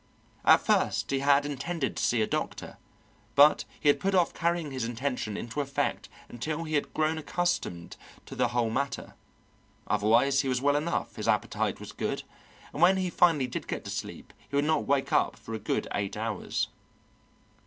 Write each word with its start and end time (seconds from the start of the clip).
At 0.43 0.61
first 0.65 1.11
he 1.11 1.19
had 1.19 1.45
intended 1.45 1.95
to 1.95 2.01
see 2.03 2.23
a 2.23 2.25
doctor, 2.25 2.77
but 3.35 3.65
he 3.79 3.87
had 3.87 3.99
put 3.99 4.15
off 4.15 4.33
carrying 4.33 4.71
his 4.71 4.83
intention 4.83 5.37
into 5.37 5.61
effect 5.61 6.09
until 6.27 6.63
he 6.63 6.73
had 6.73 6.91
grown 6.95 7.19
accustomed 7.19 7.97
to 8.25 8.35
the 8.35 8.47
whole 8.47 8.71
matter; 8.71 9.13
otherwise, 9.85 10.39
he 10.41 10.47
was 10.49 10.59
well 10.59 10.75
enough, 10.75 11.17
his 11.17 11.27
appetite 11.27 11.79
was 11.79 11.91
good, 11.91 12.23
and 12.73 12.81
when 12.81 12.97
he 12.97 13.11
finally 13.11 13.45
did 13.45 13.67
get 13.67 13.83
to 13.85 13.91
sleep 13.91 14.33
he 14.49 14.55
would 14.55 14.65
not 14.65 14.87
wake 14.87 15.13
up 15.13 15.35
for 15.35 15.53
a 15.53 15.59
good 15.59 15.87
eight 15.93 16.17
hours. 16.17 16.69